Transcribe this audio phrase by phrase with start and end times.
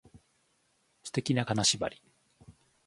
[1.03, 2.01] 素敵な金縛り